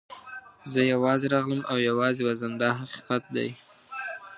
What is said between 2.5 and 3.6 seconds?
دا حقیقت دی.